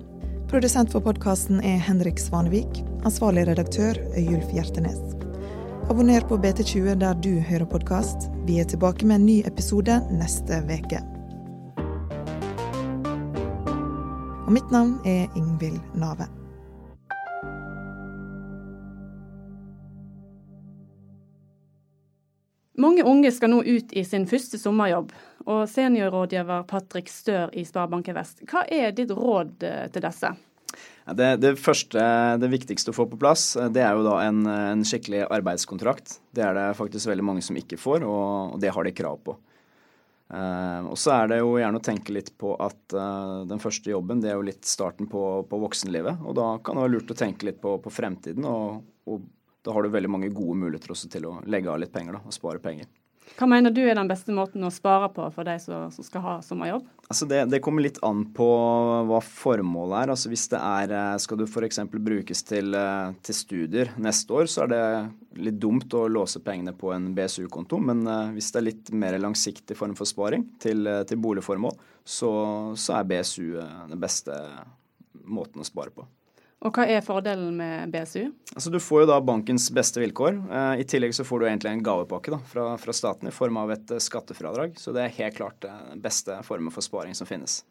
Produsent 0.48 0.88
for 0.88 1.04
podkasten 1.04 1.60
er 1.60 1.76
Henrik 1.84 2.16
Svanevik. 2.16 2.80
Ansvarlig 3.04 3.44
redaktør 3.50 4.00
Øyulf 4.16 4.54
Hjertenes. 4.56 5.02
Abonner 5.92 6.24
på 6.32 6.40
BT20 6.40 6.96
der 7.04 7.20
du 7.20 7.34
hører 7.50 7.68
podkast. 7.68 8.30
Vi 8.48 8.56
er 8.56 8.64
tilbake 8.64 9.04
med 9.04 9.20
en 9.20 9.26
ny 9.26 9.38
episode 9.44 10.00
neste 10.08 10.64
uke. 10.64 11.04
Og 14.46 14.52
mitt 14.56 14.72
navn 14.72 14.96
er 15.04 15.28
Ingvild 15.36 15.82
Nave. 15.92 16.32
Mange 22.90 23.04
unge 23.06 23.30
skal 23.30 23.52
nå 23.52 23.60
ut 23.62 23.92
i 23.94 24.02
sin 24.02 24.24
første 24.26 24.58
sommerjobb, 24.58 25.12
og 25.46 25.60
seniorrådgiver 25.70 26.64
Patrick 26.66 27.06
Stør 27.06 27.52
i 27.54 27.62
Sparebanken 27.62 28.16
Vest, 28.16 28.42
hva 28.50 28.64
er 28.66 28.90
ditt 28.96 29.12
råd 29.14 29.62
eh, 29.62 29.84
til 29.94 30.02
disse? 30.02 30.32
Det, 31.14 31.28
det 31.38 31.52
første, 31.62 32.02
det 32.42 32.50
viktigste 32.50 32.90
å 32.90 32.96
få 32.96 33.06
på 33.12 33.20
plass, 33.22 33.52
eh, 33.54 33.70
det 33.70 33.84
er 33.86 33.94
jo 33.94 34.02
da 34.08 34.16
en, 34.24 34.42
en 34.42 34.82
skikkelig 34.82 35.22
arbeidskontrakt. 35.28 36.18
Det 36.34 36.42
er 36.42 36.58
det 36.58 36.66
faktisk 36.80 37.12
veldig 37.12 37.28
mange 37.30 37.46
som 37.46 37.62
ikke 37.62 37.78
får, 37.78 38.02
og, 38.10 38.56
og 38.56 38.60
det 38.66 38.74
har 38.74 38.90
de 38.90 38.96
krav 39.04 39.22
på. 39.22 39.38
Eh, 40.34 40.82
og 40.90 40.98
så 40.98 41.14
er 41.14 41.30
det 41.30 41.42
jo 41.44 41.56
gjerne 41.62 41.78
å 41.78 41.88
tenke 41.92 42.18
litt 42.18 42.34
på 42.42 42.58
at 42.58 42.98
eh, 43.06 43.40
den 43.54 43.62
første 43.62 43.94
jobben 43.94 44.18
det 44.18 44.34
er 44.34 44.40
jo 44.40 44.48
litt 44.50 44.66
starten 44.66 45.06
på, 45.10 45.28
på 45.46 45.62
voksenlivet. 45.62 46.26
Og 46.26 46.34
da 46.42 46.56
kan 46.58 46.74
det 46.74 46.88
være 46.88 46.98
lurt 46.98 47.14
å 47.14 47.22
tenke 47.22 47.52
litt 47.52 47.62
på, 47.62 47.78
på 47.86 47.98
fremtiden, 48.02 48.50
og, 48.50 48.82
og 49.06 49.30
da 49.64 49.74
har 49.76 49.84
du 49.84 49.92
veldig 49.92 50.10
mange 50.10 50.32
gode 50.34 50.56
muligheter 50.62 50.94
også 50.94 51.10
til 51.12 51.28
å 51.28 51.36
legge 51.50 51.70
av 51.72 51.80
litt 51.82 51.92
penger 51.92 52.16
da, 52.16 52.24
og 52.24 52.36
spare 52.36 52.62
penger. 52.62 52.88
Hva 53.38 53.46
mener 53.48 53.72
du 53.72 53.80
er 53.84 53.94
den 53.94 54.08
beste 54.10 54.34
måten 54.34 54.64
å 54.66 54.72
spare 54.74 55.08
på 55.14 55.26
for 55.34 55.46
de 55.46 55.54
som, 55.62 55.86
som 55.94 56.04
skal 56.04 56.24
ha 56.24 56.32
sommerjobb? 56.44 56.86
Altså 57.10 57.26
det, 57.30 57.44
det 57.52 57.60
kommer 57.64 57.84
litt 57.84 58.00
an 58.06 58.24
på 58.34 58.48
hva 59.08 59.20
formålet 59.24 59.96
er. 60.02 60.12
Altså 60.14 60.32
hvis 60.32 60.46
det 60.52 60.60
er 60.60 60.94
eh, 60.94 61.14
Skal 61.22 61.40
du 61.40 61.46
f.eks. 61.46 61.80
brukes 61.90 62.44
til, 62.46 62.74
eh, 62.76 63.14
til 63.26 63.36
studier 63.36 63.92
neste 64.02 64.36
år, 64.36 64.50
så 64.50 64.64
er 64.64 64.72
det 64.72 64.82
litt 65.46 65.60
dumt 65.62 65.94
å 65.96 66.06
låse 66.10 66.42
pengene 66.44 66.74
på 66.76 66.92
en 66.94 67.10
BSU-konto. 67.16 67.80
Men 67.90 68.04
eh, 68.06 68.34
hvis 68.36 68.52
det 68.52 68.60
er 68.60 68.68
litt 68.68 68.92
mer 68.92 69.18
langsiktig 69.22 69.78
form 69.78 69.96
for 69.98 70.10
sparing 70.10 70.46
til, 70.62 70.90
til 71.08 71.22
boligformål, 71.22 71.76
så, 72.04 72.30
så 72.78 72.98
er 72.98 73.10
BSU 73.10 73.46
den 73.90 74.00
beste 74.00 74.36
måten 75.30 75.62
å 75.62 75.66
spare 75.66 75.94
på. 75.94 76.06
Og 76.60 76.76
hva 76.76 76.84
er 76.92 77.00
fordelen 77.00 77.54
med 77.56 77.92
BSU? 77.92 78.26
Altså 78.52 78.72
Du 78.72 78.76
får 78.82 79.04
jo 79.04 79.08
da 79.08 79.16
bankens 79.24 79.70
beste 79.72 80.02
vilkår. 80.02 80.36
Eh, 80.52 80.82
I 80.82 80.84
tillegg 80.88 81.14
så 81.16 81.24
får 81.24 81.40
du 81.40 81.46
egentlig 81.48 81.72
en 81.72 81.84
gavepakke 81.86 82.34
da, 82.34 82.40
fra, 82.50 82.66
fra 82.80 82.94
staten 82.96 83.30
i 83.30 83.32
form 83.32 83.56
av 83.62 83.72
et 83.72 83.94
eh, 83.96 84.02
skattefradrag. 84.02 84.76
Så 84.76 84.92
det 84.92 85.06
er 85.06 85.14
helt 85.22 85.38
klart 85.40 85.64
den 85.64 86.02
beste 86.04 86.36
formen 86.44 86.72
for 86.74 86.84
sparing 86.84 87.16
som 87.16 87.28
finnes. 87.28 87.62